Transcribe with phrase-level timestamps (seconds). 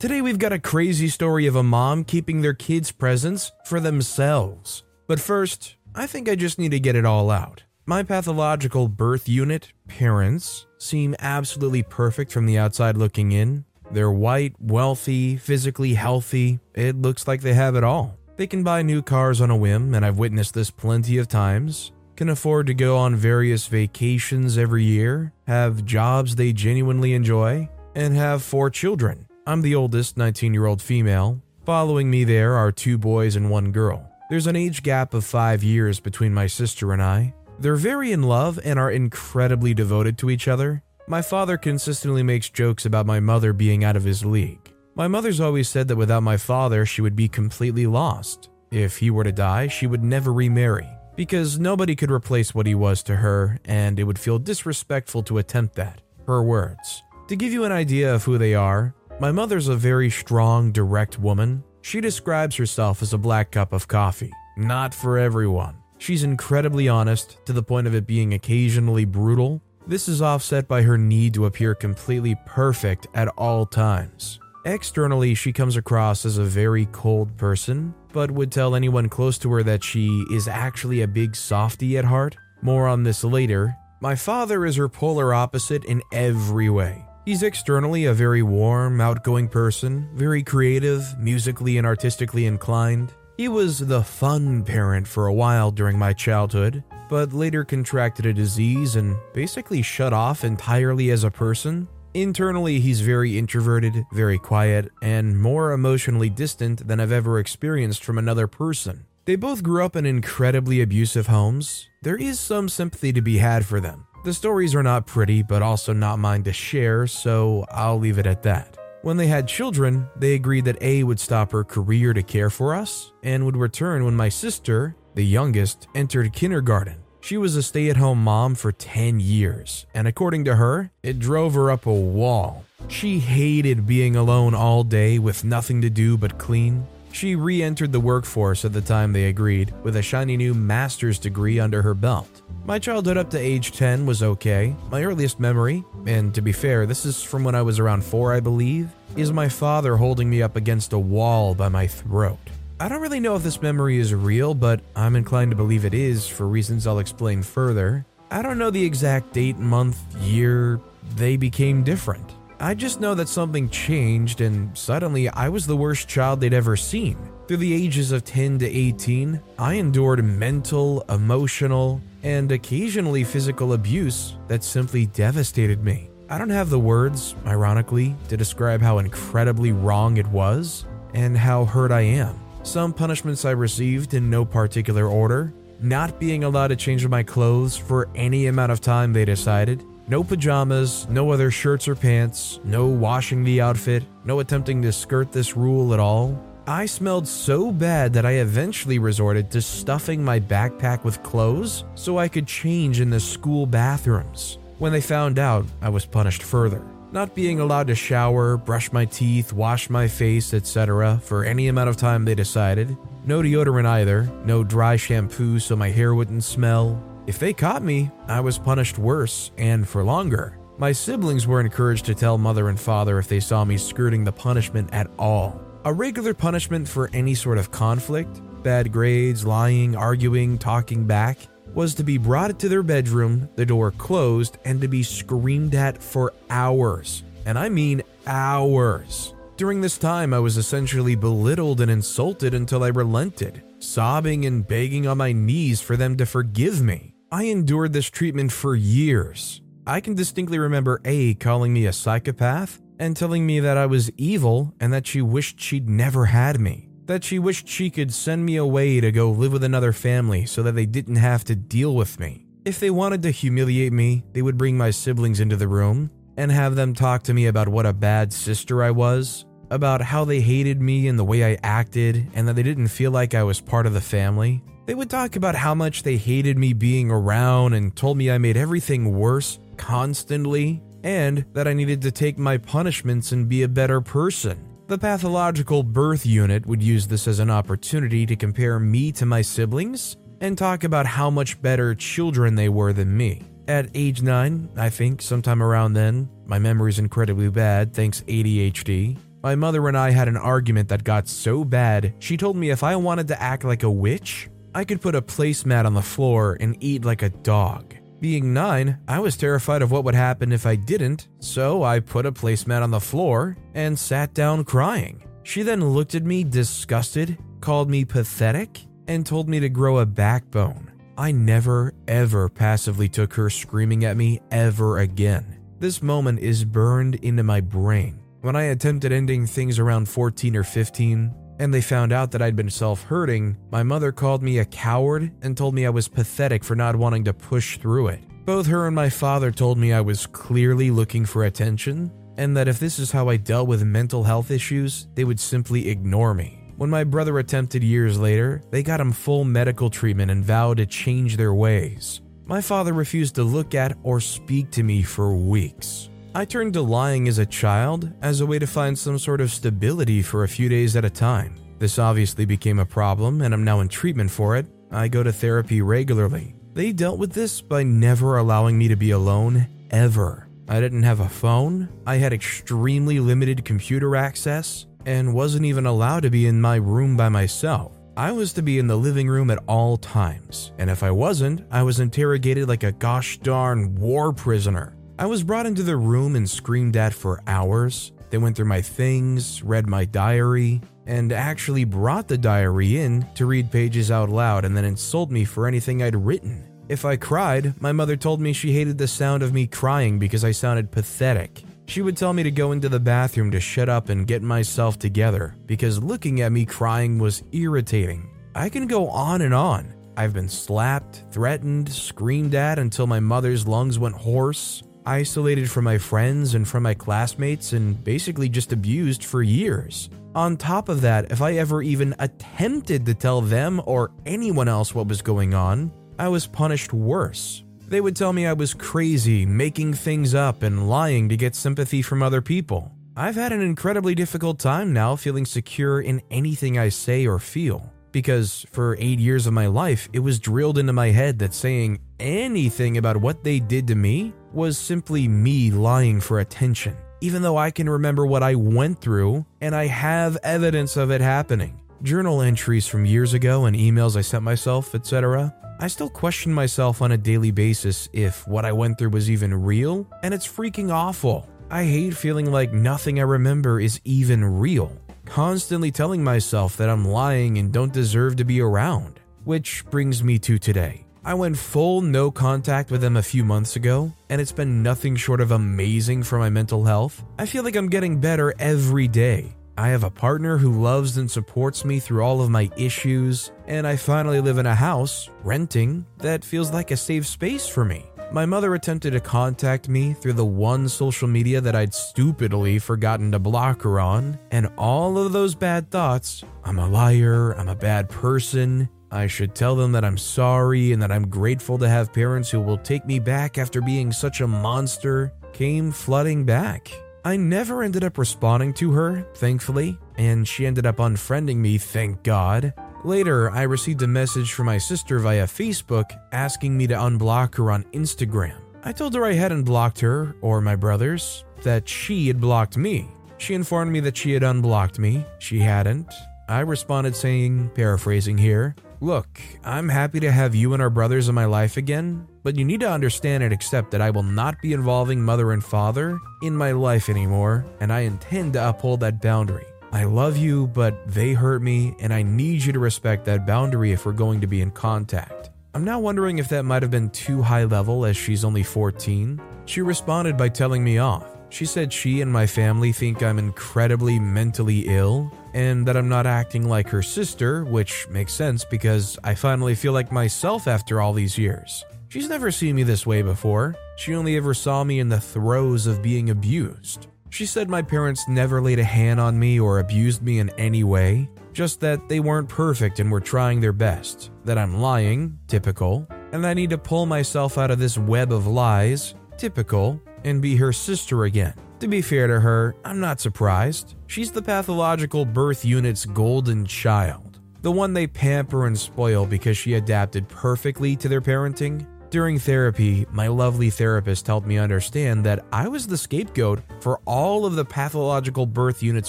[0.00, 4.82] Today we've got a crazy story of a mom keeping their kids' presents for themselves.
[5.06, 7.64] But first, I think I just need to get it all out.
[7.84, 13.66] My pathological birth unit parents seem absolutely perfect from the outside looking in.
[13.90, 16.60] They're white, wealthy, physically healthy.
[16.74, 18.16] It looks like they have it all.
[18.38, 21.92] They can buy new cars on a whim, and I've witnessed this plenty of times.
[22.16, 28.16] Can afford to go on various vacations every year, have jobs they genuinely enjoy, and
[28.16, 29.26] have four children.
[29.46, 31.42] I'm the oldest 19 year old female.
[31.64, 34.06] Following me there are two boys and one girl.
[34.28, 37.34] There's an age gap of five years between my sister and I.
[37.58, 40.82] They're very in love and are incredibly devoted to each other.
[41.08, 44.72] My father consistently makes jokes about my mother being out of his league.
[44.94, 48.50] My mother's always said that without my father, she would be completely lost.
[48.70, 52.74] If he were to die, she would never remarry, because nobody could replace what he
[52.74, 56.02] was to her, and it would feel disrespectful to attempt that.
[56.26, 57.02] Her words.
[57.28, 61.18] To give you an idea of who they are, my mother's a very strong, direct
[61.18, 61.62] woman.
[61.82, 64.32] She describes herself as a black cup of coffee.
[64.56, 65.76] Not for everyone.
[65.98, 69.60] She's incredibly honest, to the point of it being occasionally brutal.
[69.86, 74.40] This is offset by her need to appear completely perfect at all times.
[74.64, 79.52] Externally, she comes across as a very cold person, but would tell anyone close to
[79.52, 82.36] her that she is actually a big softie at heart.
[82.62, 83.76] More on this later.
[84.00, 87.04] My father is her polar opposite in every way.
[87.26, 93.12] He's externally a very warm, outgoing person, very creative, musically and artistically inclined.
[93.36, 98.32] He was the fun parent for a while during my childhood, but later contracted a
[98.32, 101.88] disease and basically shut off entirely as a person.
[102.14, 108.18] Internally, he's very introverted, very quiet, and more emotionally distant than I've ever experienced from
[108.18, 109.04] another person.
[109.26, 111.88] They both grew up in incredibly abusive homes.
[112.02, 114.06] There is some sympathy to be had for them.
[114.22, 118.26] The stories are not pretty, but also not mine to share, so I'll leave it
[118.26, 118.76] at that.
[119.00, 122.74] When they had children, they agreed that A would stop her career to care for
[122.74, 126.96] us and would return when my sister, the youngest, entered kindergarten.
[127.22, 131.18] She was a stay at home mom for 10 years, and according to her, it
[131.18, 132.66] drove her up a wall.
[132.88, 136.86] She hated being alone all day with nothing to do but clean.
[137.10, 141.18] She re entered the workforce at the time they agreed, with a shiny new master's
[141.18, 142.39] degree under her belt.
[142.64, 144.76] My childhood up to age 10 was okay.
[144.90, 148.34] My earliest memory, and to be fair, this is from when I was around 4,
[148.34, 152.38] I believe, is my father holding me up against a wall by my throat.
[152.78, 155.94] I don't really know if this memory is real, but I'm inclined to believe it
[155.94, 158.06] is for reasons I'll explain further.
[158.30, 160.80] I don't know the exact date, month, year
[161.16, 162.34] they became different.
[162.62, 166.76] I just know that something changed, and suddenly I was the worst child they'd ever
[166.76, 167.16] seen.
[167.48, 174.36] Through the ages of 10 to 18, I endured mental, emotional, and occasionally physical abuse
[174.48, 176.10] that simply devastated me.
[176.28, 180.84] I don't have the words, ironically, to describe how incredibly wrong it was
[181.14, 182.38] and how hurt I am.
[182.62, 187.74] Some punishments I received in no particular order not being allowed to change my clothes
[187.76, 192.86] for any amount of time they decided, no pajamas, no other shirts or pants, no
[192.86, 196.36] washing the outfit, no attempting to skirt this rule at all.
[196.66, 202.18] I smelled so bad that I eventually resorted to stuffing my backpack with clothes so
[202.18, 204.58] I could change in the school bathrooms.
[204.78, 206.84] When they found out, I was punished further.
[207.12, 211.88] Not being allowed to shower, brush my teeth, wash my face, etc., for any amount
[211.88, 212.96] of time they decided.
[213.24, 217.00] No deodorant either, no dry shampoo so my hair wouldn't smell.
[217.30, 220.58] If they caught me, I was punished worse and for longer.
[220.78, 224.32] My siblings were encouraged to tell mother and father if they saw me skirting the
[224.32, 225.62] punishment at all.
[225.84, 231.38] A regular punishment for any sort of conflict, bad grades, lying, arguing, talking back,
[231.72, 236.02] was to be brought to their bedroom, the door closed, and to be screamed at
[236.02, 237.22] for hours.
[237.46, 239.34] And I mean hours.
[239.56, 245.06] During this time, I was essentially belittled and insulted until I relented, sobbing and begging
[245.06, 247.09] on my knees for them to forgive me.
[247.32, 249.62] I endured this treatment for years.
[249.86, 254.10] I can distinctly remember A calling me a psychopath and telling me that I was
[254.16, 256.88] evil and that she wished she'd never had me.
[257.06, 260.64] That she wished she could send me away to go live with another family so
[260.64, 262.46] that they didn't have to deal with me.
[262.64, 266.50] If they wanted to humiliate me, they would bring my siblings into the room, and
[266.50, 270.40] have them talk to me about what a bad sister I was, about how they
[270.40, 273.60] hated me and the way I acted, and that they didn't feel like I was
[273.60, 274.64] part of the family.
[274.90, 278.38] They would talk about how much they hated me being around and told me I
[278.38, 283.68] made everything worse constantly, and that I needed to take my punishments and be a
[283.68, 284.58] better person.
[284.88, 289.42] The pathological birth unit would use this as an opportunity to compare me to my
[289.42, 293.42] siblings and talk about how much better children they were than me.
[293.68, 299.18] At age 9, I think, sometime around then, my memory's incredibly bad thanks ADHD.
[299.44, 302.82] My mother and I had an argument that got so bad, she told me if
[302.82, 306.56] I wanted to act like a witch, I could put a placemat on the floor
[306.60, 307.94] and eat like a dog.
[308.20, 312.26] Being 9, I was terrified of what would happen if I didn't, so I put
[312.26, 315.24] a placemat on the floor and sat down crying.
[315.42, 320.06] She then looked at me disgusted, called me pathetic, and told me to grow a
[320.06, 320.92] backbone.
[321.18, 325.58] I never, ever passively took her screaming at me ever again.
[325.80, 328.22] This moment is burned into my brain.
[328.42, 332.56] When I attempted ending things around 14 or 15, and they found out that I'd
[332.56, 336.64] been self hurting, my mother called me a coward and told me I was pathetic
[336.64, 338.24] for not wanting to push through it.
[338.46, 342.66] Both her and my father told me I was clearly looking for attention, and that
[342.66, 346.60] if this is how I dealt with mental health issues, they would simply ignore me.
[346.76, 350.86] When my brother attempted years later, they got him full medical treatment and vowed to
[350.86, 352.22] change their ways.
[352.46, 356.09] My father refused to look at or speak to me for weeks.
[356.32, 359.50] I turned to lying as a child as a way to find some sort of
[359.50, 361.56] stability for a few days at a time.
[361.80, 364.66] This obviously became a problem, and I'm now in treatment for it.
[364.92, 366.54] I go to therapy regularly.
[366.72, 370.46] They dealt with this by never allowing me to be alone, ever.
[370.68, 376.22] I didn't have a phone, I had extremely limited computer access, and wasn't even allowed
[376.22, 377.98] to be in my room by myself.
[378.16, 381.66] I was to be in the living room at all times, and if I wasn't,
[381.72, 384.94] I was interrogated like a gosh darn war prisoner.
[385.20, 388.12] I was brought into the room and screamed at for hours.
[388.30, 393.44] They went through my things, read my diary, and actually brought the diary in to
[393.44, 396.66] read pages out loud and then insult me for anything I'd written.
[396.88, 400.42] If I cried, my mother told me she hated the sound of me crying because
[400.42, 404.10] I sounded pathetic she would tell me to go into the bathroom to shut up
[404.10, 408.30] and get myself together because looking at me crying was irritating.
[408.54, 409.92] I can go on and on.
[410.16, 415.98] I've been slapped, threatened, screamed at until my mother's lungs went hoarse, isolated from my
[415.98, 420.10] friends and from my classmates, and basically just abused for years.
[420.34, 424.94] On top of that, if I ever even attempted to tell them or anyone else
[424.94, 427.64] what was going on, I was punished worse.
[427.88, 432.02] They would tell me I was crazy, making things up, and lying to get sympathy
[432.02, 432.92] from other people.
[433.16, 437.92] I've had an incredibly difficult time now feeling secure in anything I say or feel.
[438.12, 441.98] Because for eight years of my life, it was drilled into my head that saying
[442.20, 447.56] anything about what they did to me was simply me lying for attention, even though
[447.56, 451.80] I can remember what I went through and I have evidence of it happening.
[452.02, 457.00] Journal entries from years ago and emails I sent myself, etc., I still question myself
[457.00, 460.92] on a daily basis if what I went through was even real, and it's freaking
[460.92, 461.48] awful.
[461.70, 464.92] I hate feeling like nothing I remember is even real,
[465.24, 469.20] constantly telling myself that I'm lying and don't deserve to be around.
[469.44, 471.06] Which brings me to today.
[471.24, 475.16] I went full no contact with them a few months ago, and it's been nothing
[475.16, 477.22] short of amazing for my mental health.
[477.38, 481.30] I feel like I'm getting better every day, I have a partner who loves and
[481.30, 486.04] supports me through all of my issues, and I finally live in a house, renting,
[486.18, 488.04] that feels like a safe space for me.
[488.30, 493.32] My mother attempted to contact me through the one social media that I'd stupidly forgotten
[493.32, 497.74] to block her on, and all of those bad thoughts I'm a liar, I'm a
[497.74, 502.12] bad person, I should tell them that I'm sorry and that I'm grateful to have
[502.12, 506.92] parents who will take me back after being such a monster came flooding back.
[507.24, 512.22] I never ended up responding to her, thankfully, and she ended up unfriending me, thank
[512.22, 512.72] God.
[513.04, 517.70] Later, I received a message from my sister via Facebook asking me to unblock her
[517.72, 518.56] on Instagram.
[518.84, 523.08] I told her I hadn't blocked her, or my brothers, that she had blocked me.
[523.38, 525.24] She informed me that she had unblocked me.
[525.38, 526.12] She hadn't.
[526.48, 531.34] I responded saying, paraphrasing here, Look, I'm happy to have you and our brothers in
[531.34, 534.74] my life again, but you need to understand and accept that I will not be
[534.74, 539.64] involving mother and father in my life anymore, and I intend to uphold that boundary.
[539.90, 543.92] I love you, but they hurt me, and I need you to respect that boundary
[543.92, 545.48] if we're going to be in contact.
[545.72, 549.40] I'm now wondering if that might have been too high level as she's only 14.
[549.64, 551.26] She responded by telling me off.
[551.48, 556.26] She said she and my family think I'm incredibly mentally ill and that I'm not
[556.26, 561.12] acting like her sister, which makes sense because I finally feel like myself after all
[561.12, 561.84] these years.
[562.08, 563.76] She's never seen me this way before.
[563.96, 567.06] She only ever saw me in the throes of being abused.
[567.30, 570.82] She said my parents never laid a hand on me or abused me in any
[570.82, 576.08] way, just that they weren't perfect and were trying their best, that I'm lying, typical,
[576.32, 580.56] and I need to pull myself out of this web of lies, typical, and be
[580.56, 581.54] her sister again.
[581.80, 583.94] To be fair to her, I'm not surprised.
[584.06, 589.72] She's the pathological birth unit's golden child, the one they pamper and spoil because she
[589.72, 591.86] adapted perfectly to their parenting.
[592.10, 597.46] During therapy, my lovely therapist helped me understand that I was the scapegoat for all
[597.46, 599.08] of the pathological birth unit's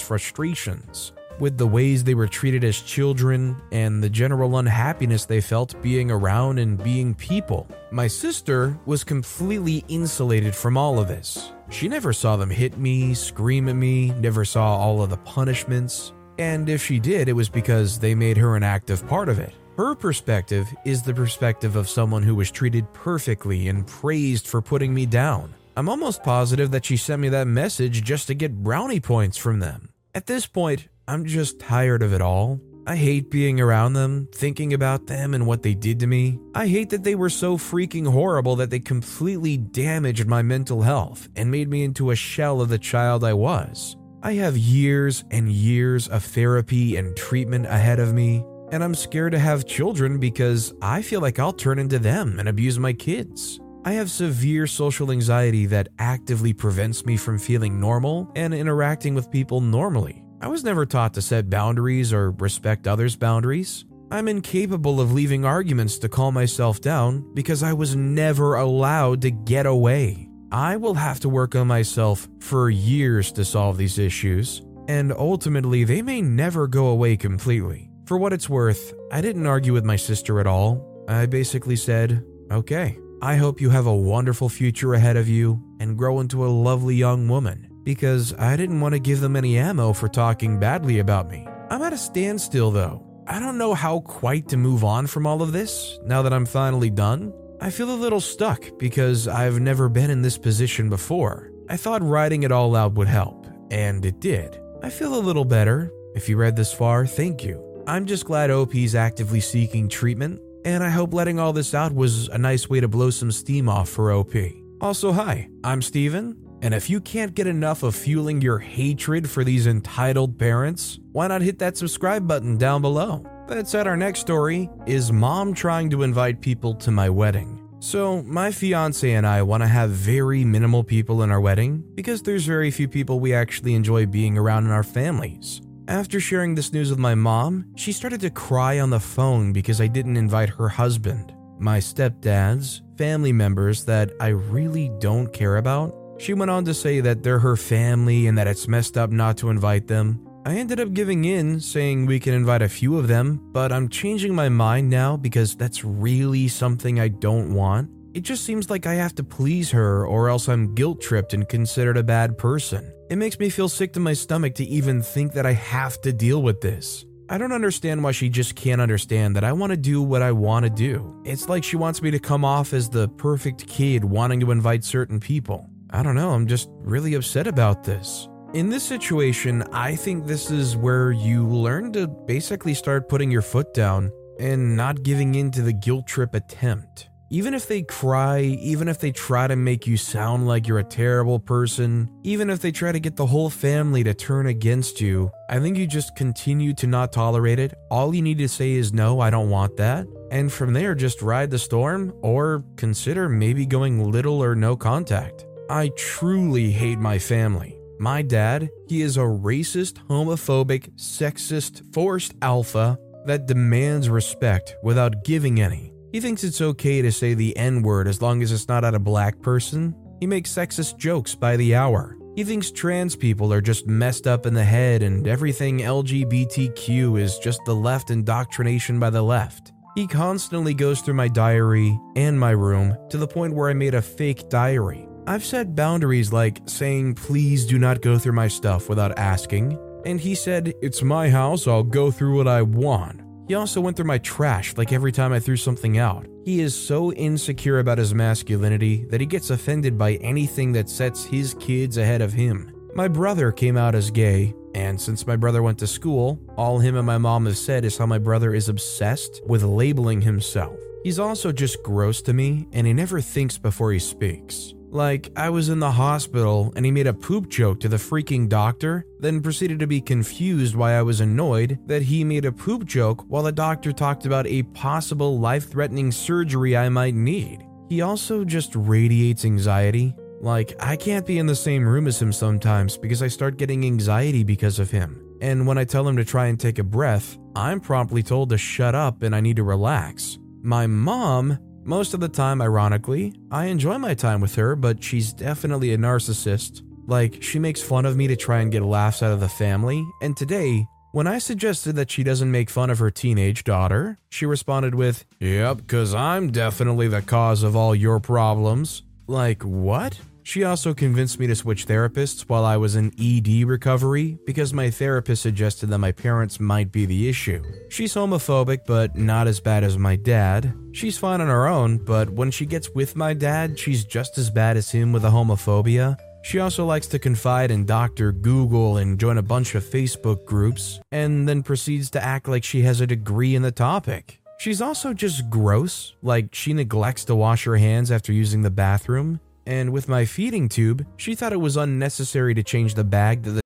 [0.00, 5.80] frustrations with the ways they were treated as children and the general unhappiness they felt
[5.82, 7.68] being around and being people.
[7.90, 11.52] My sister was completely insulated from all of this.
[11.72, 16.12] She never saw them hit me, scream at me, never saw all of the punishments.
[16.38, 19.54] And if she did, it was because they made her an active part of it.
[19.78, 24.92] Her perspective is the perspective of someone who was treated perfectly and praised for putting
[24.92, 25.54] me down.
[25.74, 29.60] I'm almost positive that she sent me that message just to get brownie points from
[29.60, 29.88] them.
[30.14, 32.60] At this point, I'm just tired of it all.
[32.86, 36.40] I hate being around them, thinking about them and what they did to me.
[36.54, 41.28] I hate that they were so freaking horrible that they completely damaged my mental health
[41.36, 43.96] and made me into a shell of the child I was.
[44.24, 49.32] I have years and years of therapy and treatment ahead of me, and I'm scared
[49.32, 53.60] to have children because I feel like I'll turn into them and abuse my kids.
[53.84, 59.30] I have severe social anxiety that actively prevents me from feeling normal and interacting with
[59.30, 60.21] people normally.
[60.42, 63.84] I was never taught to set boundaries or respect others' boundaries.
[64.10, 69.30] I'm incapable of leaving arguments to calm myself down because I was never allowed to
[69.30, 70.28] get away.
[70.50, 75.84] I will have to work on myself for years to solve these issues, and ultimately,
[75.84, 77.88] they may never go away completely.
[78.06, 81.04] For what it's worth, I didn't argue with my sister at all.
[81.08, 85.96] I basically said, okay, I hope you have a wonderful future ahead of you and
[85.96, 89.92] grow into a lovely young woman because I didn't want to give them any ammo
[89.92, 91.46] for talking badly about me.
[91.70, 93.06] I'm at a standstill though.
[93.26, 96.46] I don't know how quite to move on from all of this now that I'm
[96.46, 97.32] finally done.
[97.60, 101.52] I feel a little stuck because I've never been in this position before.
[101.68, 104.58] I thought writing it all out would help, and it did.
[104.82, 105.92] I feel a little better.
[106.16, 107.62] If you read this far, thank you.
[107.86, 112.28] I'm just glad OP's actively seeking treatment, and I hope letting all this out was
[112.28, 114.34] a nice way to blow some steam off for OP.
[114.80, 119.42] Also, hi, I'm Steven, and if you can't get enough of fueling your hatred for
[119.42, 123.26] these entitled parents, why not hit that subscribe button down below?
[123.48, 127.58] That said, our next story is mom trying to invite people to my wedding.
[127.80, 132.22] So, my fiance and I want to have very minimal people in our wedding because
[132.22, 135.62] there's very few people we actually enjoy being around in our families.
[135.88, 139.80] After sharing this news with my mom, she started to cry on the phone because
[139.80, 145.92] I didn't invite her husband, my stepdads, family members that I really don't care about,
[146.22, 149.36] she went on to say that they're her family and that it's messed up not
[149.38, 150.24] to invite them.
[150.46, 153.88] I ended up giving in, saying we can invite a few of them, but I'm
[153.88, 157.90] changing my mind now because that's really something I don't want.
[158.14, 161.48] It just seems like I have to please her or else I'm guilt tripped and
[161.48, 162.92] considered a bad person.
[163.10, 166.12] It makes me feel sick to my stomach to even think that I have to
[166.12, 167.04] deal with this.
[167.28, 170.30] I don't understand why she just can't understand that I want to do what I
[170.30, 171.20] want to do.
[171.24, 174.84] It's like she wants me to come off as the perfect kid wanting to invite
[174.84, 175.68] certain people.
[175.92, 178.28] I don't know, I'm just really upset about this.
[178.54, 183.42] In this situation, I think this is where you learn to basically start putting your
[183.42, 187.08] foot down and not giving in to the guilt trip attempt.
[187.30, 190.84] Even if they cry, even if they try to make you sound like you're a
[190.84, 195.30] terrible person, even if they try to get the whole family to turn against you,
[195.48, 197.72] I think you just continue to not tolerate it.
[197.90, 200.06] All you need to say is, no, I don't want that.
[200.30, 205.46] And from there, just ride the storm or consider maybe going little or no contact.
[205.70, 207.78] I truly hate my family.
[207.98, 215.60] My dad, he is a racist, homophobic, sexist, forced alpha that demands respect without giving
[215.60, 215.92] any.
[216.10, 218.94] He thinks it's okay to say the N word as long as it's not at
[218.94, 219.94] a black person.
[220.20, 222.18] He makes sexist jokes by the hour.
[222.34, 227.38] He thinks trans people are just messed up in the head and everything LGBTQ is
[227.38, 229.72] just the left indoctrination by the left.
[229.94, 233.94] He constantly goes through my diary and my room to the point where I made
[233.94, 238.88] a fake diary I've set boundaries like saying, please do not go through my stuff
[238.88, 239.78] without asking.
[240.04, 243.20] And he said, it's my house, I'll go through what I want.
[243.46, 246.26] He also went through my trash like every time I threw something out.
[246.44, 251.24] He is so insecure about his masculinity that he gets offended by anything that sets
[251.24, 252.72] his kids ahead of him.
[252.94, 256.96] My brother came out as gay, and since my brother went to school, all him
[256.96, 260.76] and my mom have said is how my brother is obsessed with labeling himself.
[261.04, 264.74] He's also just gross to me, and he never thinks before he speaks.
[264.92, 268.46] Like, I was in the hospital and he made a poop joke to the freaking
[268.46, 272.84] doctor, then proceeded to be confused why I was annoyed that he made a poop
[272.84, 277.66] joke while the doctor talked about a possible life threatening surgery I might need.
[277.88, 280.14] He also just radiates anxiety.
[280.42, 283.86] Like, I can't be in the same room as him sometimes because I start getting
[283.86, 285.24] anxiety because of him.
[285.40, 288.58] And when I tell him to try and take a breath, I'm promptly told to
[288.58, 290.38] shut up and I need to relax.
[290.60, 295.32] My mom, most of the time, ironically, I enjoy my time with her, but she's
[295.32, 296.82] definitely a narcissist.
[297.06, 300.06] Like, she makes fun of me to try and get laughs out of the family,
[300.20, 304.46] and today, when I suggested that she doesn't make fun of her teenage daughter, she
[304.46, 309.02] responded with, Yep, cause I'm definitely the cause of all your problems.
[309.26, 310.18] Like, what?
[310.44, 314.90] She also convinced me to switch therapists while I was in ED recovery because my
[314.90, 317.62] therapist suggested that my parents might be the issue.
[317.90, 320.74] She's homophobic, but not as bad as my dad.
[320.92, 324.50] She's fine on her own, but when she gets with my dad, she's just as
[324.50, 326.16] bad as him with the homophobia.
[326.42, 328.32] She also likes to confide in Dr.
[328.32, 332.82] Google and join a bunch of Facebook groups, and then proceeds to act like she
[332.82, 334.40] has a degree in the topic.
[334.58, 339.40] She's also just gross, like she neglects to wash her hands after using the bathroom,
[339.66, 343.50] and with my feeding tube, she thought it was unnecessary to change the bag that
[343.52, 343.62] the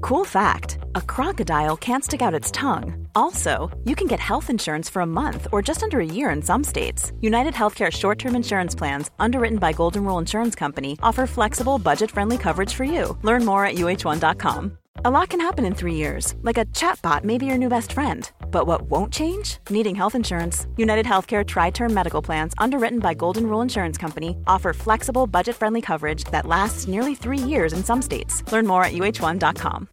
[0.00, 3.06] Cool fact a crocodile can't stick out its tongue.
[3.14, 6.42] Also, you can get health insurance for a month or just under a year in
[6.42, 7.12] some states.
[7.20, 12.10] United Healthcare short term insurance plans, underwritten by Golden Rule Insurance Company, offer flexible, budget
[12.10, 13.16] friendly coverage for you.
[13.22, 14.78] Learn more at uh1.com.
[15.04, 17.92] A lot can happen in three years, like a chatbot may be your new best
[17.92, 18.30] friend.
[18.50, 19.58] But what won't change?
[19.70, 20.66] Needing health insurance.
[20.76, 25.56] United Healthcare Tri Term Medical Plans, underwritten by Golden Rule Insurance Company, offer flexible, budget
[25.56, 28.44] friendly coverage that lasts nearly three years in some states.
[28.52, 29.88] Learn more at uh1.com.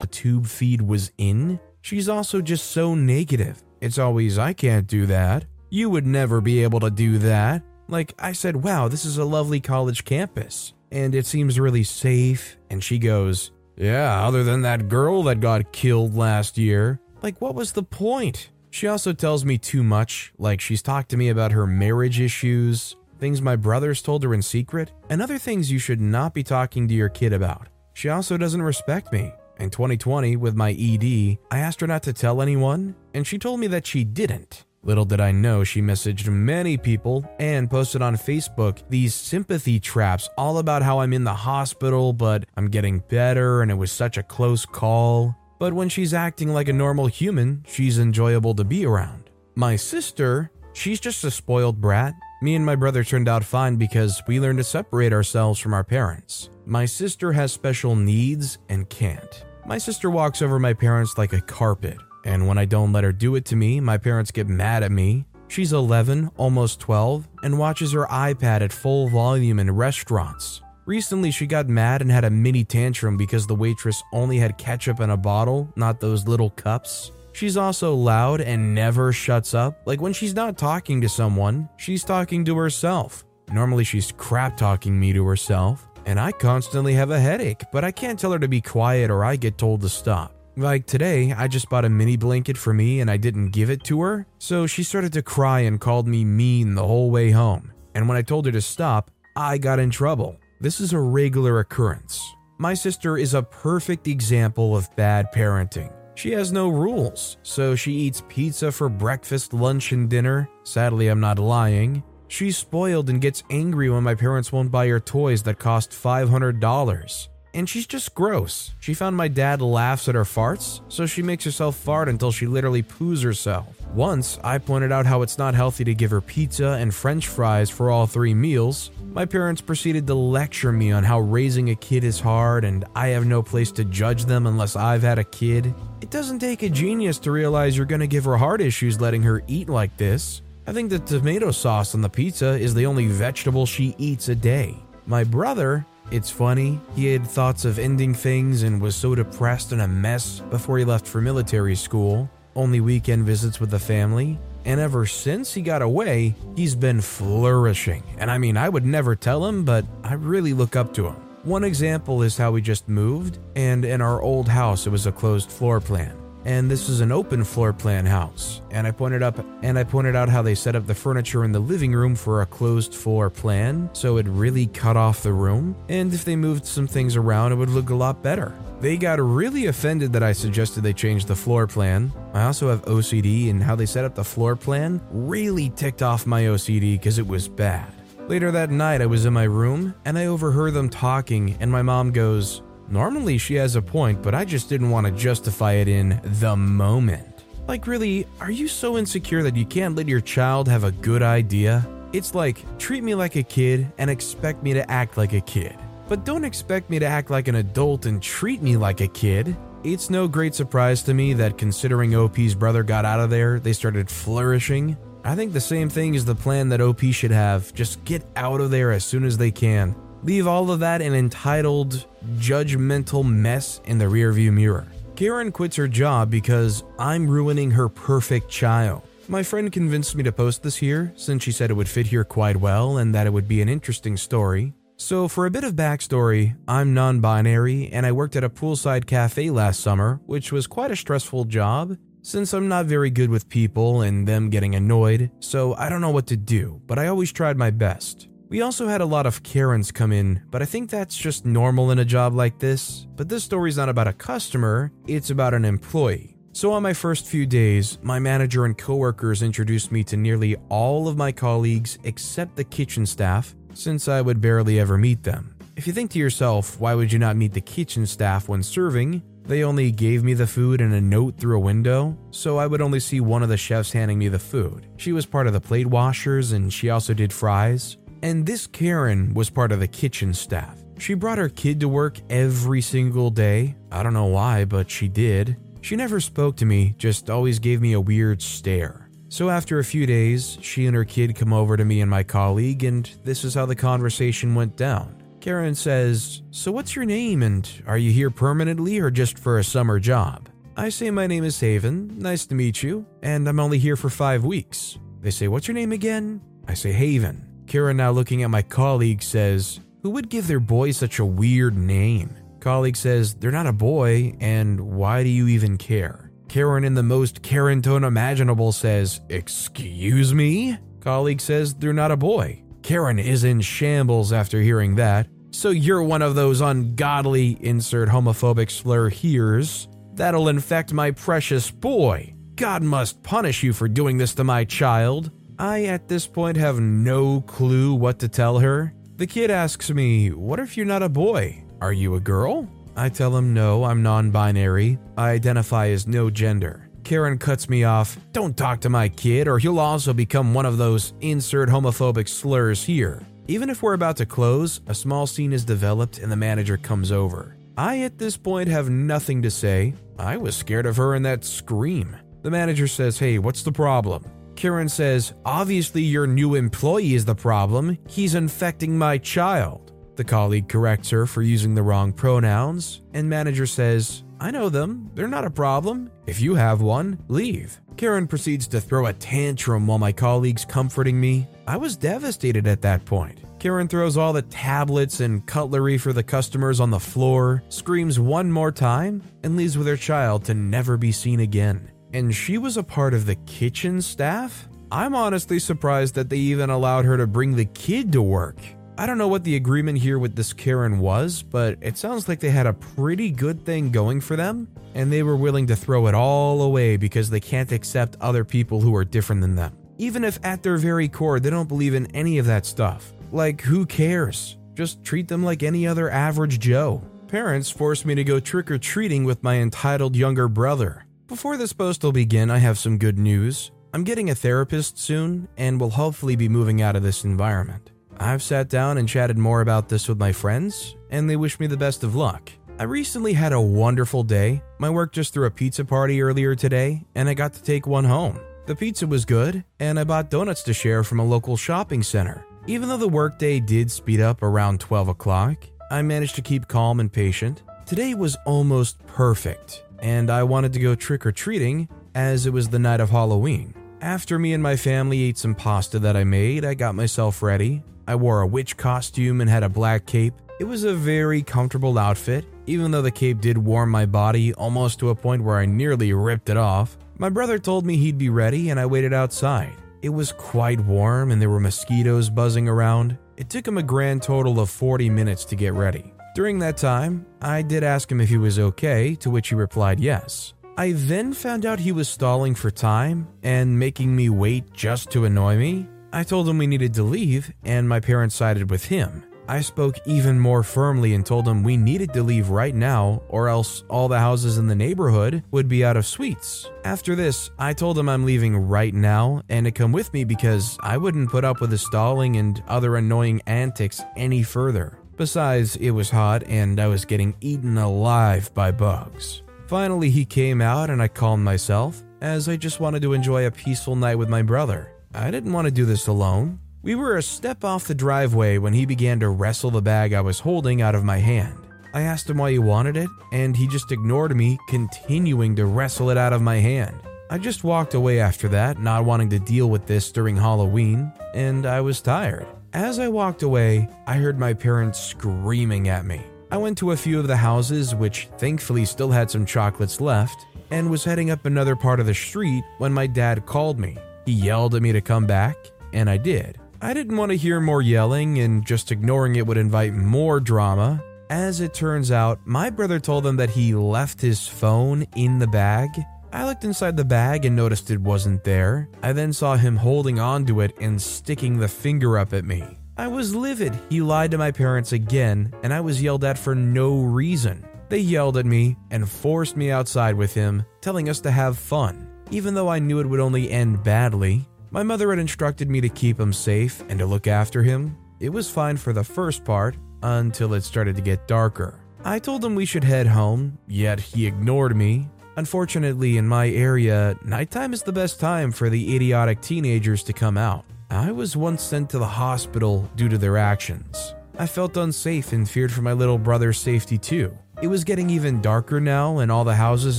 [0.00, 1.58] The tube feed was in.
[1.80, 3.62] She's also just so negative.
[3.80, 5.46] It's always, I can't do that.
[5.70, 7.62] You would never be able to do that.
[7.88, 12.58] Like, I said, wow, this is a lovely college campus, and it seems really safe.
[12.68, 17.00] And she goes, yeah, other than that girl that got killed last year.
[17.22, 18.50] Like, what was the point?
[18.70, 22.96] She also tells me too much, like, she's talked to me about her marriage issues,
[23.18, 26.86] things my brothers told her in secret, and other things you should not be talking
[26.88, 27.68] to your kid about.
[27.94, 29.32] She also doesn't respect me.
[29.58, 33.60] In 2020, with my ED, I asked her not to tell anyone, and she told
[33.60, 34.65] me that she didn't.
[34.86, 40.28] Little did I know she messaged many people and posted on Facebook these sympathy traps
[40.38, 44.16] all about how I'm in the hospital, but I'm getting better and it was such
[44.16, 45.34] a close call.
[45.58, 49.28] But when she's acting like a normal human, she's enjoyable to be around.
[49.56, 52.14] My sister, she's just a spoiled brat.
[52.40, 55.82] Me and my brother turned out fine because we learned to separate ourselves from our
[55.82, 56.48] parents.
[56.64, 59.44] My sister has special needs and can't.
[59.66, 63.12] My sister walks over my parents like a carpet, and when I don't let her
[63.12, 65.24] do it to me, my parents get mad at me.
[65.48, 70.60] She's 11, almost 12, and watches her iPad at full volume in restaurants.
[70.86, 74.98] Recently, she got mad and had a mini tantrum because the waitress only had ketchup
[75.00, 77.12] in a bottle, not those little cups.
[77.32, 79.82] She's also loud and never shuts up.
[79.86, 83.24] Like when she's not talking to someone, she's talking to herself.
[83.52, 87.92] Normally, she's crap talking me to herself, and I constantly have a headache, but I
[87.92, 90.35] can't tell her to be quiet or I get told to stop.
[90.58, 93.84] Like today, I just bought a mini blanket for me and I didn't give it
[93.84, 97.72] to her, so she started to cry and called me mean the whole way home.
[97.94, 100.38] And when I told her to stop, I got in trouble.
[100.58, 102.24] This is a regular occurrence.
[102.56, 105.92] My sister is a perfect example of bad parenting.
[106.14, 110.48] She has no rules, so she eats pizza for breakfast, lunch, and dinner.
[110.62, 112.02] Sadly, I'm not lying.
[112.28, 117.28] She's spoiled and gets angry when my parents won't buy her toys that cost $500.
[117.56, 118.74] And she's just gross.
[118.80, 122.46] She found my dad laughs at her farts, so she makes herself fart until she
[122.46, 123.66] literally poos herself.
[123.94, 127.70] Once, I pointed out how it's not healthy to give her pizza and french fries
[127.70, 128.90] for all three meals.
[129.10, 133.08] My parents proceeded to lecture me on how raising a kid is hard and I
[133.08, 135.72] have no place to judge them unless I've had a kid.
[136.02, 139.42] It doesn't take a genius to realize you're gonna give her heart issues letting her
[139.46, 140.42] eat like this.
[140.66, 144.34] I think the tomato sauce on the pizza is the only vegetable she eats a
[144.34, 144.76] day.
[145.06, 149.82] My brother, it's funny, he had thoughts of ending things and was so depressed and
[149.82, 154.38] a mess before he left for military school, only weekend visits with the family.
[154.64, 158.02] And ever since he got away, he's been flourishing.
[158.18, 161.16] And I mean, I would never tell him, but I really look up to him.
[161.44, 165.12] One example is how we just moved, and in our old house, it was a
[165.12, 166.16] closed floor plan.
[166.46, 168.62] And this is an open floor plan house.
[168.70, 171.50] And I pointed up and I pointed out how they set up the furniture in
[171.50, 175.74] the living room for a closed floor plan, so it really cut off the room.
[175.88, 178.54] And if they moved some things around, it would look a lot better.
[178.80, 182.12] They got really offended that I suggested they change the floor plan.
[182.32, 186.26] I also have OCD, and how they set up the floor plan really ticked off
[186.26, 187.90] my OCD because it was bad.
[188.28, 191.82] Later that night, I was in my room and I overheard them talking, and my
[191.82, 195.88] mom goes, Normally she has a point, but I just didn't want to justify it
[195.88, 197.44] in the moment.
[197.66, 201.22] Like, really, are you so insecure that you can't let your child have a good
[201.22, 201.86] idea?
[202.12, 205.76] It's like, treat me like a kid and expect me to act like a kid.
[206.08, 209.56] But don't expect me to act like an adult and treat me like a kid.
[209.82, 213.72] It's no great surprise to me that considering OP's brother got out of there, they
[213.72, 214.96] started flourishing.
[215.24, 218.60] I think the same thing is the plan that OP should have just get out
[218.60, 219.96] of there as soon as they can.
[220.22, 224.86] Leave all of that an entitled, judgmental mess in the rearview mirror.
[225.14, 229.02] Karen quits her job because I'm ruining her perfect child.
[229.28, 232.24] My friend convinced me to post this here since she said it would fit here
[232.24, 234.74] quite well and that it would be an interesting story.
[234.98, 239.06] So, for a bit of backstory, I'm non binary and I worked at a poolside
[239.06, 243.48] cafe last summer, which was quite a stressful job since I'm not very good with
[243.48, 247.30] people and them getting annoyed, so I don't know what to do, but I always
[247.30, 248.28] tried my best.
[248.48, 251.90] We also had a lot of Karens come in, but I think that's just normal
[251.90, 253.08] in a job like this.
[253.16, 256.36] But this story's not about a customer, it's about an employee.
[256.52, 261.08] So, on my first few days, my manager and coworkers introduced me to nearly all
[261.08, 265.56] of my colleagues except the kitchen staff, since I would barely ever meet them.
[265.74, 269.22] If you think to yourself, why would you not meet the kitchen staff when serving?
[269.42, 272.80] They only gave me the food and a note through a window, so I would
[272.80, 274.86] only see one of the chefs handing me the food.
[274.96, 277.98] She was part of the plate washers and she also did fries.
[278.26, 280.82] And this Karen was part of the kitchen staff.
[280.98, 283.76] She brought her kid to work every single day.
[283.92, 285.56] I don't know why, but she did.
[285.80, 289.08] She never spoke to me, just always gave me a weird stare.
[289.28, 292.24] So after a few days, she and her kid come over to me and my
[292.24, 295.22] colleague, and this is how the conversation went down.
[295.40, 299.64] Karen says, So what's your name, and are you here permanently or just for a
[299.64, 300.48] summer job?
[300.76, 304.10] I say, My name is Haven, nice to meet you, and I'm only here for
[304.10, 304.98] five weeks.
[305.20, 306.40] They say, What's your name again?
[306.66, 307.45] I say, Haven.
[307.66, 311.76] Karen, now looking at my colleague, says, Who would give their boy such a weird
[311.76, 312.34] name?
[312.60, 316.30] Colleague says, They're not a boy, and why do you even care?
[316.48, 320.78] Karen, in the most Karen tone imaginable, says, Excuse me?
[321.00, 322.62] Colleague says, They're not a boy.
[322.82, 325.26] Karen is in shambles after hearing that.
[325.50, 329.88] So you're one of those ungodly insert homophobic slur hears.
[330.14, 332.34] That'll infect my precious boy.
[332.54, 335.30] God must punish you for doing this to my child.
[335.58, 338.92] I, at this point, have no clue what to tell her.
[339.16, 341.64] The kid asks me, What if you're not a boy?
[341.80, 342.68] Are you a girl?
[342.96, 344.98] I tell him no, I'm non binary.
[345.16, 346.90] I identify as no gender.
[347.04, 348.18] Karen cuts me off.
[348.32, 352.82] Don't talk to my kid, or he'll also become one of those insert homophobic slurs
[352.82, 353.22] here.
[353.48, 357.12] Even if we're about to close, a small scene is developed and the manager comes
[357.12, 357.56] over.
[357.78, 359.94] I, at this point, have nothing to say.
[360.18, 362.16] I was scared of her and that scream.
[362.42, 364.24] The manager says, Hey, what's the problem?
[364.56, 367.98] Karen says, Obviously, your new employee is the problem.
[368.08, 369.92] He's infecting my child.
[370.16, 375.10] The colleague corrects her for using the wrong pronouns, and manager says, I know them,
[375.14, 376.10] they're not a problem.
[376.26, 377.80] If you have one, leave.
[377.96, 381.46] Karen proceeds to throw a tantrum while my colleague's comforting me.
[381.66, 383.40] I was devastated at that point.
[383.58, 388.52] Karen throws all the tablets and cutlery for the customers on the floor, screams one
[388.52, 391.90] more time, and leaves with her child to never be seen again.
[392.12, 394.68] And she was a part of the kitchen staff?
[394.90, 398.56] I'm honestly surprised that they even allowed her to bring the kid to work.
[398.98, 402.40] I don't know what the agreement here with this Karen was, but it sounds like
[402.40, 406.06] they had a pretty good thing going for them, and they were willing to throw
[406.06, 409.76] it all away because they can't accept other people who are different than them.
[409.98, 413.12] Even if at their very core they don't believe in any of that stuff.
[413.32, 414.56] Like, who cares?
[414.74, 417.02] Just treat them like any other average Joe.
[417.28, 421.05] Parents forced me to go trick or treating with my entitled younger brother.
[421.28, 423.72] Before this post will begin, I have some good news.
[423.92, 427.90] I'm getting a therapist soon and will hopefully be moving out of this environment.
[428.18, 431.66] I've sat down and chatted more about this with my friends, and they wish me
[431.66, 432.52] the best of luck.
[432.78, 434.62] I recently had a wonderful day.
[434.78, 438.04] My work just threw a pizza party earlier today, and I got to take one
[438.04, 438.38] home.
[438.66, 442.46] The pizza was good, and I bought donuts to share from a local shopping center.
[442.68, 447.00] Even though the workday did speed up around 12 o'clock, I managed to keep calm
[447.00, 447.64] and patient.
[447.84, 452.68] Today was almost perfect, and I wanted to go trick or treating as it was
[452.68, 453.74] the night of Halloween.
[454.00, 457.82] After me and my family ate some pasta that I made, I got myself ready
[458.08, 460.34] I wore a witch costume and had a black cape.
[460.60, 465.00] It was a very comfortable outfit, even though the cape did warm my body almost
[465.00, 466.96] to a point where I nearly ripped it off.
[467.18, 469.74] My brother told me he'd be ready, and I waited outside.
[470.02, 473.18] It was quite warm and there were mosquitoes buzzing around.
[473.36, 476.12] It took him a grand total of 40 minutes to get ready.
[476.36, 479.98] During that time, I did ask him if he was okay, to which he replied
[479.98, 480.52] yes.
[480.76, 485.24] I then found out he was stalling for time and making me wait just to
[485.24, 485.88] annoy me.
[486.12, 489.24] I told him we needed to leave, and my parents sided with him.
[489.48, 493.48] I spoke even more firmly and told him we needed to leave right now, or
[493.48, 496.68] else all the houses in the neighborhood would be out of sweets.
[496.84, 500.76] After this, I told him I'm leaving right now and to come with me because
[500.80, 504.98] I wouldn't put up with his stalling and other annoying antics any further.
[505.16, 509.42] Besides, it was hot and I was getting eaten alive by bugs.
[509.66, 513.50] Finally, he came out and I calmed myself, as I just wanted to enjoy a
[513.50, 514.92] peaceful night with my brother.
[515.14, 516.60] I didn't want to do this alone.
[516.82, 520.20] We were a step off the driveway when he began to wrestle the bag I
[520.20, 521.58] was holding out of my hand.
[521.94, 526.10] I asked him why he wanted it, and he just ignored me, continuing to wrestle
[526.10, 526.94] it out of my hand.
[527.30, 531.66] I just walked away after that, not wanting to deal with this during Halloween, and
[531.66, 532.46] I was tired.
[532.76, 536.20] As I walked away, I heard my parents screaming at me.
[536.50, 540.44] I went to a few of the houses, which thankfully still had some chocolates left,
[540.70, 543.96] and was heading up another part of the street when my dad called me.
[544.26, 545.56] He yelled at me to come back,
[545.94, 546.58] and I did.
[546.82, 551.02] I didn't want to hear more yelling, and just ignoring it would invite more drama.
[551.30, 555.46] As it turns out, my brother told them that he left his phone in the
[555.46, 555.88] bag.
[556.32, 558.88] I looked inside the bag and noticed it wasn't there.
[559.02, 562.78] I then saw him holding onto it and sticking the finger up at me.
[562.96, 563.78] I was livid.
[563.90, 567.66] He lied to my parents again, and I was yelled at for no reason.
[567.88, 572.10] They yelled at me and forced me outside with him, telling us to have fun.
[572.30, 575.88] Even though I knew it would only end badly, my mother had instructed me to
[575.88, 577.96] keep him safe and to look after him.
[578.18, 581.78] It was fine for the first part until it started to get darker.
[582.04, 585.08] I told him we should head home, yet he ignored me.
[585.36, 590.38] Unfortunately, in my area, nighttime is the best time for the idiotic teenagers to come
[590.38, 590.64] out.
[590.90, 594.14] I was once sent to the hospital due to their actions.
[594.38, 597.36] I felt unsafe and feared for my little brother's safety too.
[597.60, 599.98] It was getting even darker now, and all the houses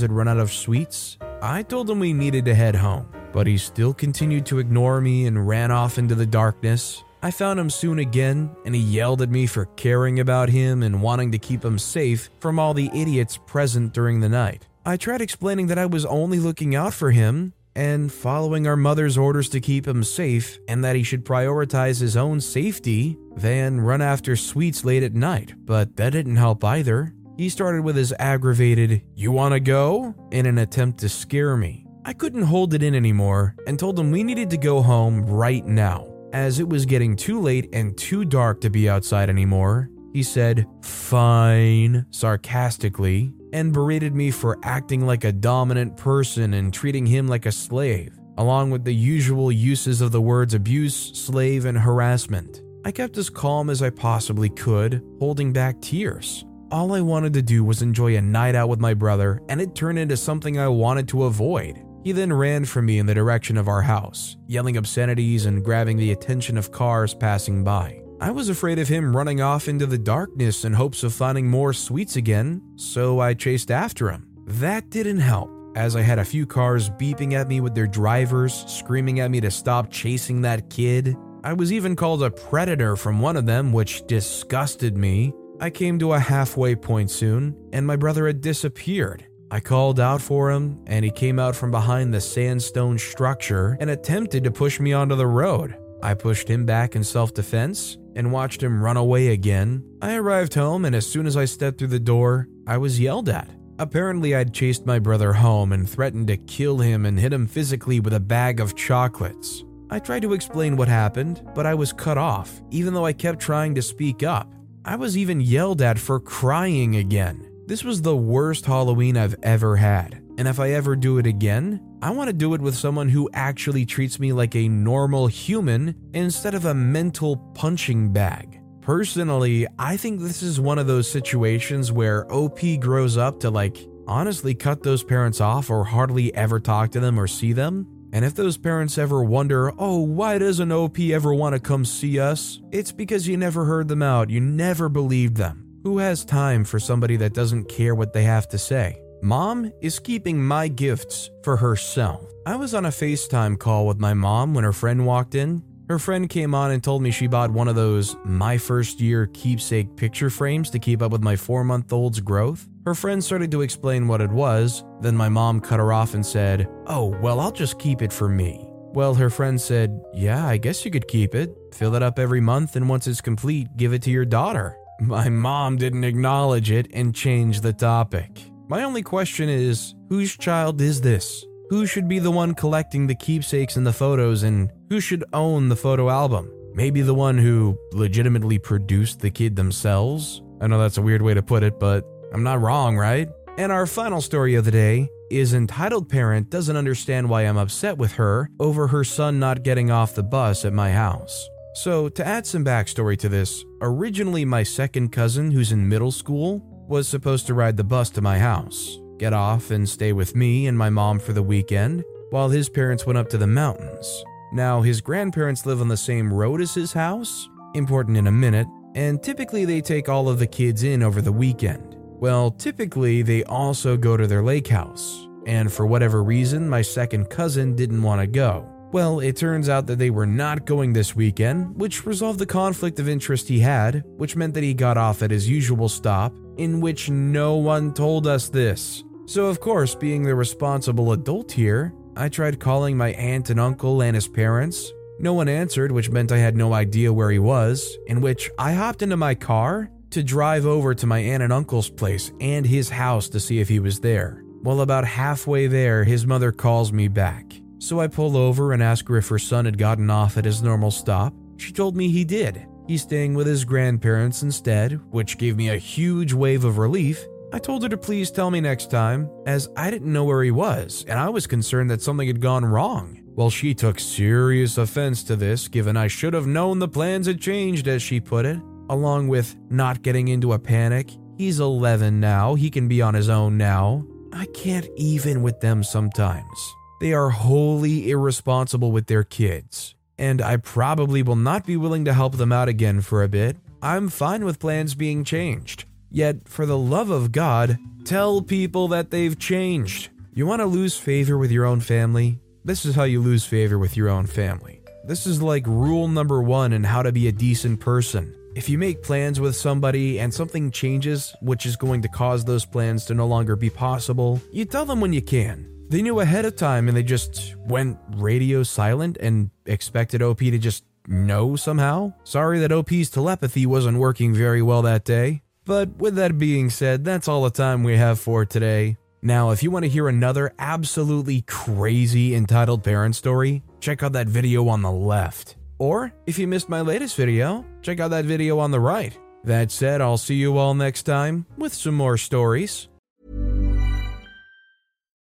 [0.00, 1.18] had run out of sweets.
[1.42, 5.26] I told him we needed to head home, but he still continued to ignore me
[5.26, 7.02] and ran off into the darkness.
[7.20, 11.02] I found him soon again, and he yelled at me for caring about him and
[11.02, 14.67] wanting to keep him safe from all the idiots present during the night.
[14.88, 19.18] I tried explaining that I was only looking out for him and following our mother's
[19.18, 24.00] orders to keep him safe, and that he should prioritize his own safety than run
[24.00, 25.52] after sweets late at night.
[25.58, 27.12] But that didn't help either.
[27.36, 30.14] He started with his aggravated, You wanna go?
[30.30, 31.86] in an attempt to scare me.
[32.06, 35.66] I couldn't hold it in anymore and told him we needed to go home right
[35.66, 39.90] now, as it was getting too late and too dark to be outside anymore.
[40.14, 47.06] He said, Fine, sarcastically, and berated me for acting like a dominant person and treating
[47.06, 51.78] him like a slave, along with the usual uses of the words abuse, slave, and
[51.78, 52.62] harassment.
[52.84, 56.44] I kept as calm as I possibly could, holding back tears.
[56.70, 59.74] All I wanted to do was enjoy a night out with my brother, and it
[59.74, 61.82] turned into something I wanted to avoid.
[62.04, 65.96] He then ran from me in the direction of our house, yelling obscenities and grabbing
[65.96, 68.02] the attention of cars passing by.
[68.20, 71.72] I was afraid of him running off into the darkness in hopes of finding more
[71.72, 74.26] sweets again, so I chased after him.
[74.44, 78.64] That didn't help, as I had a few cars beeping at me with their drivers,
[78.66, 81.16] screaming at me to stop chasing that kid.
[81.44, 85.32] I was even called a predator from one of them, which disgusted me.
[85.60, 89.24] I came to a halfway point soon, and my brother had disappeared.
[89.52, 93.90] I called out for him, and he came out from behind the sandstone structure and
[93.90, 95.76] attempted to push me onto the road.
[96.02, 99.82] I pushed him back in self defense and watched him run away again.
[100.02, 103.28] I arrived home, and as soon as I stepped through the door, I was yelled
[103.28, 103.48] at.
[103.78, 108.00] Apparently, I'd chased my brother home and threatened to kill him and hit him physically
[108.00, 109.64] with a bag of chocolates.
[109.88, 113.38] I tried to explain what happened, but I was cut off, even though I kept
[113.40, 114.52] trying to speak up.
[114.84, 117.48] I was even yelled at for crying again.
[117.66, 121.80] This was the worst Halloween I've ever had, and if I ever do it again,
[122.00, 125.96] I want to do it with someone who actually treats me like a normal human
[126.14, 128.60] instead of a mental punching bag.
[128.80, 133.84] Personally, I think this is one of those situations where OP grows up to like
[134.06, 137.88] honestly cut those parents off or hardly ever talk to them or see them.
[138.12, 142.20] And if those parents ever wonder, oh, why doesn't OP ever want to come see
[142.20, 142.60] us?
[142.70, 145.66] It's because you never heard them out, you never believed them.
[145.82, 149.02] Who has time for somebody that doesn't care what they have to say?
[149.20, 152.24] Mom is keeping my gifts for herself.
[152.46, 155.64] I was on a FaceTime call with my mom when her friend walked in.
[155.88, 159.26] Her friend came on and told me she bought one of those my first year
[159.26, 162.68] keepsake picture frames to keep up with my four month old's growth.
[162.86, 166.24] Her friend started to explain what it was, then my mom cut her off and
[166.24, 168.68] said, Oh, well, I'll just keep it for me.
[168.92, 171.56] Well, her friend said, Yeah, I guess you could keep it.
[171.74, 174.76] Fill it up every month, and once it's complete, give it to your daughter.
[175.00, 178.47] My mom didn't acknowledge it and changed the topic.
[178.70, 181.42] My only question is whose child is this?
[181.70, 185.70] Who should be the one collecting the keepsakes and the photos, and who should own
[185.70, 186.52] the photo album?
[186.74, 190.42] Maybe the one who legitimately produced the kid themselves?
[190.60, 192.04] I know that's a weird way to put it, but
[192.34, 193.30] I'm not wrong, right?
[193.56, 197.96] And our final story of the day is entitled parent doesn't understand why I'm upset
[197.96, 201.48] with her over her son not getting off the bus at my house.
[201.74, 206.60] So, to add some backstory to this, originally my second cousin, who's in middle school,
[206.88, 210.66] was supposed to ride the bus to my house, get off and stay with me
[210.66, 214.24] and my mom for the weekend, while his parents went up to the mountains.
[214.52, 218.66] Now, his grandparents live on the same road as his house, important in a minute,
[218.94, 221.96] and typically they take all of the kids in over the weekend.
[221.98, 227.28] Well, typically they also go to their lake house, and for whatever reason, my second
[227.28, 228.66] cousin didn't want to go.
[228.90, 232.98] Well, it turns out that they were not going this weekend, which resolved the conflict
[232.98, 236.80] of interest he had, which meant that he got off at his usual stop, in
[236.80, 239.04] which no one told us this.
[239.26, 244.00] So, of course, being the responsible adult here, I tried calling my aunt and uncle
[244.02, 244.90] and his parents.
[245.20, 248.72] No one answered, which meant I had no idea where he was, in which I
[248.72, 252.88] hopped into my car to drive over to my aunt and uncle's place and his
[252.88, 254.42] house to see if he was there.
[254.62, 257.60] Well, about halfway there, his mother calls me back.
[257.78, 260.62] So I pull over and ask her if her son had gotten off at his
[260.62, 261.32] normal stop.
[261.56, 262.66] She told me he did.
[262.86, 267.24] He's staying with his grandparents instead, which gave me a huge wave of relief.
[267.52, 270.50] I told her to please tell me next time, as I didn't know where he
[270.50, 273.20] was, and I was concerned that something had gone wrong.
[273.34, 277.40] Well, she took serious offense to this, given I should have known the plans had
[277.40, 278.58] changed, as she put it,
[278.90, 281.10] along with not getting into a panic.
[281.36, 284.04] He's 11 now, he can be on his own now.
[284.32, 286.74] I can't even with them sometimes.
[287.00, 292.12] They are wholly irresponsible with their kids, and I probably will not be willing to
[292.12, 293.56] help them out again for a bit.
[293.80, 295.84] I'm fine with plans being changed.
[296.10, 300.08] Yet, for the love of God, tell people that they've changed.
[300.34, 302.40] You want to lose favor with your own family?
[302.64, 304.82] This is how you lose favor with your own family.
[305.04, 308.34] This is like rule number one in how to be a decent person.
[308.56, 312.64] If you make plans with somebody and something changes, which is going to cause those
[312.64, 315.77] plans to no longer be possible, you tell them when you can.
[315.88, 320.58] They knew ahead of time and they just went radio silent and expected OP to
[320.58, 322.12] just know somehow.
[322.24, 325.42] Sorry that OP's telepathy wasn't working very well that day.
[325.64, 328.98] But with that being said, that's all the time we have for today.
[329.22, 334.28] Now, if you want to hear another absolutely crazy entitled parent story, check out that
[334.28, 335.56] video on the left.
[335.78, 339.18] Or if you missed my latest video, check out that video on the right.
[339.44, 342.88] That said, I'll see you all next time with some more stories.